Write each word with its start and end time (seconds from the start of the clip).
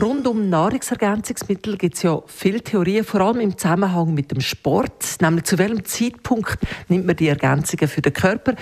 Rund 0.00 0.26
um 0.26 0.50
Nahrungsergänzungsmittel 0.50 1.78
gibt 1.78 1.96
es 1.96 2.02
ja 2.02 2.20
viele 2.26 2.60
Theorien, 2.60 3.02
vor 3.02 3.22
allem 3.22 3.40
im 3.40 3.56
Zusammenhang 3.56 4.12
mit 4.12 4.30
dem 4.30 4.42
Sport. 4.42 5.16
Nämlich 5.22 5.44
zu 5.44 5.56
welchem 5.56 5.86
Zeitpunkt 5.86 6.58
nimmt 6.88 7.06
man 7.06 7.16
die 7.16 7.28
Ergänzungen 7.28 7.88
für 7.88 8.02
den 8.02 8.12
Körper? 8.12 8.54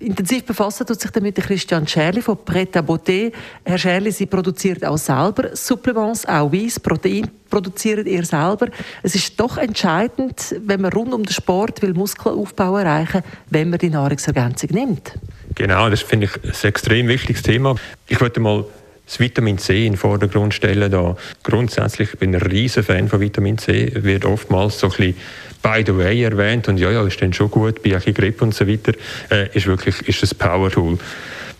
Intensiv 0.00 0.44
befassen 0.44 0.84
tut 0.84 1.00
sich 1.00 1.12
damit 1.12 1.36
Christian 1.36 1.86
Scherli 1.86 2.20
von 2.20 2.36
Pret 2.44 2.76
à 2.76 2.82
Beauté. 2.82 3.30
Herr 3.64 3.78
Scherli, 3.78 4.10
Sie 4.10 4.26
produzieren 4.26 4.82
auch 4.84 4.98
selber 4.98 5.54
Supplements, 5.54 6.26
auch 6.26 6.52
Weiss, 6.52 6.80
Protein 6.80 7.30
produziert 7.48 8.08
ihr 8.08 8.24
selber. 8.24 8.66
Es 9.04 9.14
ist 9.14 9.38
doch 9.38 9.58
entscheidend, 9.58 10.56
wenn 10.64 10.80
man 10.80 10.92
rund 10.92 11.14
um 11.14 11.22
den 11.22 11.32
Sport 11.32 11.82
will 11.82 11.94
Muskelaufbau 11.94 12.78
erreichen, 12.78 13.22
wenn 13.50 13.70
man 13.70 13.78
die 13.78 13.90
Nahrungsergänzung 13.90 14.70
nimmt. 14.72 15.12
Genau, 15.54 15.88
das 15.88 16.00
finde 16.00 16.26
ich 16.26 16.42
ein 16.42 16.68
extrem 16.68 17.06
wichtiges 17.06 17.42
Thema. 17.42 17.76
Ich 18.08 18.20
wollte 18.20 18.40
mal 18.40 18.64
das 19.12 19.20
Vitamin 19.20 19.58
C 19.58 19.84
in 19.84 19.92
den 19.92 19.98
Vordergrund 19.98 20.54
stellen. 20.54 20.90
Da 20.90 21.16
grundsätzlich 21.42 22.18
bin 22.18 22.32
ich 22.32 22.42
ein 22.42 22.50
riesen 22.50 22.82
Fan 22.82 23.08
von 23.08 23.20
Vitamin 23.20 23.58
C. 23.58 23.92
Wird 23.94 24.24
oftmals 24.24 24.78
so 24.78 24.86
ein 24.86 24.90
bisschen 24.90 25.16
by 25.62 25.84
the 25.86 25.96
way 25.96 26.22
erwähnt 26.22 26.68
und 26.68 26.78
ja, 26.78 26.90
ja, 26.90 27.06
ist 27.06 27.20
dann 27.20 27.32
schon 27.32 27.50
gut 27.50 27.82
bei 27.82 27.90
einer 27.90 28.00
Grippe 28.00 28.42
und 28.42 28.54
so 28.54 28.66
weiter. 28.66 28.92
Äh, 29.30 29.50
ist 29.52 29.66
wirklich 29.66 30.08
ist 30.08 30.22
ein 30.22 30.38
Power-Tool. 30.38 30.98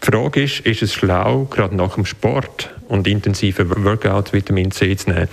Die 0.03 0.11
Frage 0.11 0.43
ist, 0.43 0.61
ist 0.61 0.83
es 0.83 0.95
schlau, 0.95 1.45
gerade 1.45 1.77
nach 1.77 1.95
dem 1.95 2.07
Sport 2.07 2.71
und 2.89 3.07
intensiven 3.07 3.85
Workout 3.85 4.33
Vitamin 4.33 4.71
C 4.71 4.97
zu 4.97 5.11
nehmen? 5.11 5.29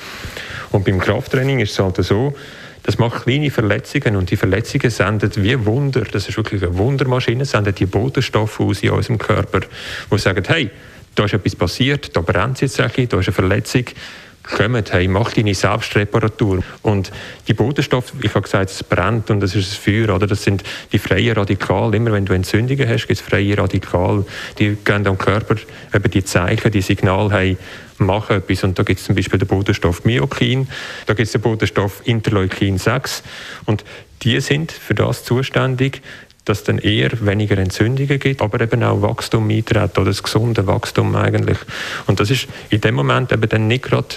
Und 0.72 0.86
beim 0.86 1.00
Krafttraining 1.00 1.60
ist 1.60 1.72
es 1.72 1.80
halt 1.80 1.96
so, 2.04 2.36
das 2.84 2.98
macht 2.98 3.24
kleine 3.24 3.50
Verletzungen 3.50 4.16
und 4.18 4.30
die 4.30 4.36
Verletzungen 4.36 4.92
senden 4.92 5.32
wie 5.38 5.66
Wunder, 5.66 6.02
das 6.02 6.28
ist 6.28 6.38
wirklich 6.38 6.62
eine 6.62 6.78
Wundermaschine, 6.78 7.46
senden 7.46 7.74
die 7.74 7.86
Botenstoffe 7.86 8.60
aus 8.60 8.84
in 8.84 8.92
unserem 8.92 9.18
Körper, 9.18 9.62
die 10.12 10.18
sagen, 10.18 10.44
hey, 10.48 10.70
da 11.16 11.26
ist 11.26 11.34
etwas 11.34 11.56
passiert, 11.56 12.16
da 12.16 12.22
brennt 12.22 12.62
es 12.62 12.62
jetzt 12.62 12.80
ein 12.80 13.10
da 13.10 13.20
ist 13.20 13.28
eine 13.28 13.34
Verletzung, 13.34 13.86
kommt, 14.44 14.92
hey, 14.92 15.08
mach 15.08 15.34
deine 15.34 15.54
Selbstreparatur. 15.54 16.64
Und 16.82 17.12
die 17.48 17.54
Botenstoffe, 17.54 18.14
ich 18.22 18.30
habe 18.34 18.42
gesagt, 18.42 18.70
es 18.72 18.84
brennt 18.84 19.30
und 19.30 19.44
es 19.44 19.56
ist 19.56 19.74
ein 19.74 19.82
Feuer, 19.82 20.16
oder? 20.16 20.28
das 20.28 20.44
sind 20.44 20.64
die 20.92 21.00
freien 21.00 21.36
Radikale. 21.36 21.96
Immer 21.96 22.14
wenn 22.14 22.26
du 22.26 22.34
Entzündungen 22.34 22.88
hast, 22.88 23.08
gibt 23.08 23.20
es 23.20 23.26
freie 23.26 23.58
Radikale, 23.58 24.26
die 24.58 24.76
gehen 24.84 25.08
am 25.08 25.18
Körper 25.18 25.56
eben 25.94 26.12
die 26.12 26.24
Zeichen, 26.24 26.72
die 26.72 26.82
Signale, 26.82 27.32
hey, 27.32 27.58
mach 27.98 28.30
etwas. 28.30 28.64
Und 28.64 28.80
da 28.80 28.84
gibt 28.84 29.00
es 29.00 29.06
zum 29.06 29.16
Beispiel 29.16 29.40
den 29.40 29.48
Botenstoff 29.48 30.06
Myokin, 30.06 30.68
da 31.06 31.14
gibt 31.14 31.28
es 31.28 31.34
den 31.34 31.42
Botenstoff 31.42 32.02
Interleukin 32.06 32.78
6 32.78 33.24
und 33.66 33.84
die 34.24 34.40
sind 34.42 34.72
für 34.72 34.96
das 34.96 35.24
zuständig, 35.24 36.02
dass 36.50 36.60
es 36.60 36.64
dann 36.64 36.80
eher 36.80 37.12
weniger 37.26 37.58
Entzündungen 37.58 38.20
gibt, 38.20 38.42
aber 38.42 38.60
eben 38.62 38.84
auch 38.84 39.02
Wachstum 39.02 39.50
eintritt 39.50 39.98
oder 39.98 40.06
das 40.06 40.24
gesunde 40.24 40.66
Wachstum 40.66 41.16
eigentlich. 41.16 41.58
Und 42.08 42.20
das 42.20 42.32
ist 42.32 42.48
in 42.70 42.82
dem 42.82 42.96
Moment 42.96 43.32
eben 43.32 43.48
dann 43.48 43.68
nicht 43.68 43.84
gerade 43.84 44.08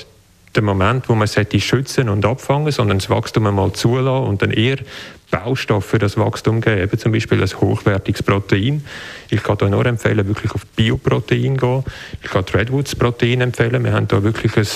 der 0.54 0.62
Moment, 0.62 1.08
wo 1.08 1.14
man 1.14 1.28
sollte 1.28 1.60
schützen 1.60 2.08
und 2.08 2.24
abfangen, 2.24 2.72
sondern 2.72 2.98
das 2.98 3.10
Wachstum 3.10 3.46
einmal 3.46 3.72
zulassen 3.72 4.26
und 4.26 4.42
dann 4.42 4.50
eher 4.50 4.78
Baustoff 5.30 5.86
für 5.86 5.98
das 5.98 6.18
Wachstum 6.18 6.60
geben, 6.60 6.82
eben 6.82 6.98
zum 6.98 7.12
Beispiel 7.12 7.42
ein 7.42 7.48
hochwertiges 7.48 8.22
Protein. 8.22 8.84
Ich 9.30 9.42
kann 9.42 9.56
da 9.58 9.68
nur 9.68 9.84
empfehlen, 9.86 10.26
wirklich 10.26 10.52
auf 10.52 10.66
Bioprotein 10.76 11.56
gehen. 11.56 11.84
Ich 12.22 12.30
kann 12.30 12.44
Redwoods 12.52 12.94
Protein 12.96 13.40
empfehlen. 13.40 13.82
Wir 13.84 13.92
haben 13.92 14.08
da 14.08 14.22
wirklich 14.22 14.56
ein, 14.56 14.66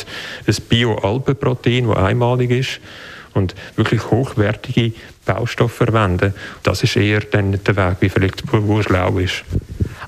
ein 0.47 0.57
Bio-Alpen-Protein, 0.69 1.89
das 1.89 1.97
einmalig 1.97 2.51
ist 2.51 2.81
und 3.37 3.55
wirklich 3.77 4.11
hochwertige 4.11 4.93
Baustoffe 5.25 5.75
verwenden. 5.75 6.35
Das 6.63 6.83
ist 6.83 6.97
eher 6.97 7.21
dann 7.21 7.59
der 7.65 7.77
Weg, 7.77 7.97
wie 8.01 8.09
vielleicht 8.09 8.43
wo, 8.53 8.83
schlau 8.83 9.19
ist. 9.19 9.45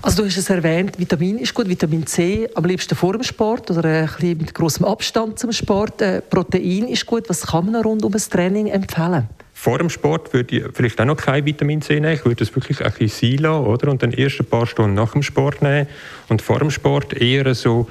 Also 0.00 0.22
du 0.22 0.28
hast 0.28 0.36
es 0.36 0.48
erwähnt, 0.48 0.98
Vitamin 0.98 1.38
ist 1.38 1.52
gut, 1.54 1.68
Vitamin 1.68 2.06
C 2.06 2.48
am 2.54 2.64
liebsten 2.64 2.94
vor 2.94 3.12
dem 3.12 3.22
Sport 3.22 3.70
oder 3.70 3.84
ein 3.84 4.06
bisschen 4.06 4.38
mit 4.38 4.54
großem 4.54 4.84
Abstand 4.84 5.38
zum 5.38 5.50
Sport. 5.52 6.00
Äh, 6.00 6.22
Protein 6.22 6.86
ist 6.88 7.04
gut. 7.04 7.28
Was 7.28 7.46
kann 7.46 7.72
man 7.72 7.82
rund 7.82 8.04
um 8.04 8.12
das 8.12 8.28
Training 8.28 8.68
empfehlen? 8.68 9.28
Vor 9.54 9.78
dem 9.78 9.90
Sport 9.90 10.32
würde 10.32 10.56
ich 10.56 10.64
vielleicht 10.72 11.00
auch 11.00 11.04
noch 11.04 11.16
kein 11.16 11.44
Vitamin 11.44 11.82
C 11.82 11.94
nehmen. 11.94 12.14
Ich 12.14 12.24
würde 12.24 12.44
es 12.44 12.54
wirklich 12.54 12.80
ein 12.84 12.92
bisschen 12.92 13.32
sein 13.32 13.42
lassen, 13.42 13.66
oder? 13.66 13.90
Und 13.90 14.04
dann 14.04 14.12
erst 14.12 14.38
ein 14.38 14.46
paar 14.46 14.68
Stunden 14.68 14.94
nach 14.94 15.12
dem 15.12 15.24
Sport 15.24 15.62
nehmen. 15.62 15.88
Und 16.28 16.42
vor 16.42 16.60
dem 16.60 16.70
Sport 16.70 17.14
eher 17.14 17.52
so 17.56 17.88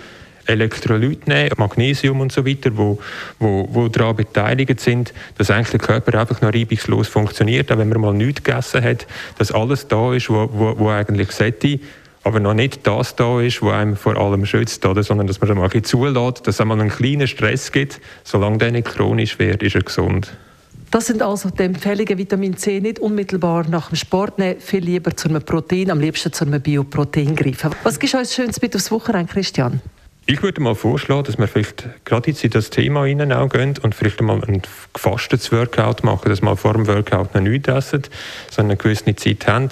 Elektrolyte 0.48 1.30
nehmen, 1.30 1.52
Magnesium 1.58 2.22
und 2.22 2.32
so 2.32 2.46
weiter, 2.46 2.72
wo, 2.76 3.00
wo, 3.40 3.68
wo 3.72 3.88
daran 3.88 4.16
beteiligt 4.16 4.80
sind, 4.80 5.14
dass 5.38 5.52
eigentlich 5.52 5.70
der 5.70 5.80
Körper 5.80 6.20
einfach 6.20 6.42
noch 6.42 6.54
reibungslos 6.54 7.08
funktioniert, 7.08 7.72
auch 7.72 7.78
wenn 7.78 7.90
man 7.90 8.02
mal 8.02 8.14
nichts 8.14 8.44
gegessen 8.44 8.84
hat, 8.84 9.08
dass 9.38 9.52
alles 9.52 9.88
da 9.88 10.14
ist, 10.14 10.30
wo, 10.30 10.50
wo, 10.52 10.78
wo 10.78 10.90
eigentlich 10.90 11.32
sollte, 11.32 11.80
aber 12.24 12.42
noch 12.42 12.54
nicht 12.54 12.86
das 12.86 13.16
da 13.16 13.40
ist, 13.40 13.62
was 13.62 13.74
einem 13.74 13.96
vor 13.96 14.18
allem 14.18 14.46
schützt, 14.46 14.86
oder? 14.86 15.02
sondern 15.02 15.28
dass 15.28 15.40
man 15.40 15.50
mal 15.56 15.64
ein 15.64 15.70
bisschen 15.70 15.86
zulässt, 15.86 16.46
dass 16.46 16.56
es 16.56 16.62
einmal 16.62 16.80
einen 16.80 16.90
kleinen 16.90 17.28
Stress 17.28 17.72
gibt. 17.72 18.02
Solange 18.26 18.58
der 18.58 18.72
nicht 18.72 18.88
chronisch 18.88 19.40
wird, 19.40 19.64
ist 19.64 19.76
er 19.76 19.84
gesund. 19.84 20.34
Das 20.92 21.06
sind 21.06 21.22
also 21.22 21.50
die 21.50 21.64
Empfehlungen, 21.64 22.18
Vitamin 22.18 22.58
C 22.58 22.80
nicht 22.80 23.00
unmittelbar 23.00 23.68
nach 23.70 23.90
dem 23.90 23.96
Sport 23.96 24.40
nehmen, 24.40 24.60
viel 24.60 24.84
lieber 24.84 25.16
zu 25.16 25.28
einem 25.28 25.42
Protein, 25.42 25.92
am 25.92 26.00
liebsten 26.00 26.32
zu 26.32 26.46
einem 26.46 26.62
Bioprotein 26.62 27.36
greifen. 27.36 27.72
Was 27.84 28.00
gibt 28.00 28.14
uns 28.14 28.34
schönes 28.34 28.62
mit 28.62 28.76
aufs 28.76 28.90
Wochenende, 28.92 29.32
Christian? 29.32 29.82
Ich 30.30 30.44
würde 30.44 30.60
mal 30.60 30.76
vorschlagen, 30.76 31.24
dass 31.24 31.38
wir 31.38 31.48
vielleicht 31.48 31.88
gerade 32.04 32.30
jetzt 32.30 32.44
in 32.44 32.50
das 32.50 32.70
Thema 32.70 33.06
hinein 33.06 33.48
gehen 33.48 33.76
und 33.82 33.96
vielleicht 33.96 34.22
mal 34.22 34.44
ein 34.44 34.62
gefastetes 34.92 35.54
Workout 35.54 36.04
machen, 36.04 36.28
dass 36.28 36.42
wir 36.42 36.58
vor 36.58 36.74
dem 36.74 36.86
Workout 36.86 37.34
noch 37.34 37.40
nichts 37.40 37.70
essen, 37.70 38.04
sondern 38.52 38.72
eine 38.72 38.78
gewisse 38.78 39.16
Zeit 39.16 39.48
haben 39.48 39.70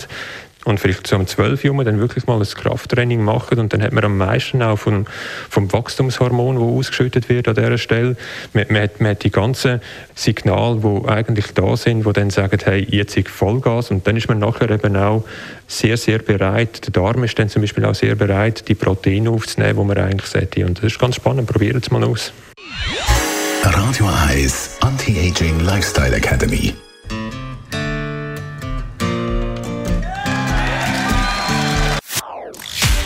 und 0.65 0.79
vielleicht 0.79 1.07
so 1.07 1.15
um 1.15 1.25
12 1.25 1.63
Uhr 1.63 1.83
dann 1.83 1.99
wirklich 1.99 2.27
mal 2.27 2.39
ein 2.39 2.45
Krafttraining 2.45 3.23
machen 3.23 3.59
und 3.59 3.71
dann 3.71 3.81
hat 3.81 3.93
man 3.93 4.03
am 4.03 4.17
meisten 4.17 4.61
auch 4.61 4.77
vom, 4.77 5.05
vom 5.49 5.71
Wachstumshormon, 5.71 6.55
das 6.55 6.63
ausgeschüttet 6.63 7.29
wird 7.29 7.47
an 7.47 7.55
dieser 7.55 7.77
Stelle. 7.77 8.17
Man, 8.53 8.65
man, 8.69 8.81
hat, 8.81 8.99
man 8.99 9.11
hat 9.11 9.23
die 9.23 9.31
ganzen 9.31 9.79
Signale, 10.15 10.81
die 10.81 11.07
eigentlich 11.07 11.53
da 11.53 11.77
sind, 11.77 12.05
die 12.05 12.13
dann 12.13 12.31
sagen, 12.31 12.59
hey, 12.63 12.85
jetzt 12.89 13.15
Vollgas 13.29 13.91
und 13.91 14.05
dann 14.07 14.17
ist 14.17 14.27
man 14.27 14.39
nachher 14.39 14.69
eben 14.69 14.97
auch 14.97 15.23
sehr, 15.67 15.97
sehr 15.97 16.19
bereit, 16.19 16.85
der 16.85 16.93
Darm 16.93 17.23
ist 17.23 17.37
dann 17.39 17.49
zum 17.49 17.61
Beispiel 17.61 17.85
auch 17.85 17.95
sehr 17.95 18.15
bereit, 18.15 18.67
die 18.67 18.75
Proteine 18.75 19.29
aufzunehmen, 19.29 19.79
die 19.79 19.85
man 19.85 19.97
eigentlich 19.97 20.29
sollte. 20.29 20.65
Und 20.65 20.79
das 20.79 20.85
ist 20.85 20.99
ganz 20.99 21.15
spannend, 21.15 21.47
probiert 21.47 21.83
es 21.83 21.91
mal 21.91 22.03
aus. 22.03 22.33
Radio 23.63 24.09
Eyes 24.29 24.77
Anti-Aging 24.81 25.61
Lifestyle 25.61 26.15
Academy 26.15 26.73